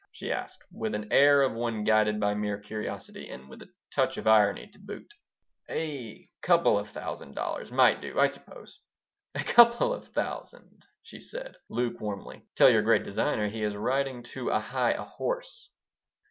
[0.11, 4.17] she asked, with an air of one guided by mere curiosity, and with a touch
[4.17, 5.13] of irony to boot
[5.69, 8.79] "A couple of thousand dollars might do, I suppose."
[9.35, 12.41] "A couple of thousand!" she said, lukewarmly.
[12.55, 15.71] "Tell your great designer he is riding too high a horse."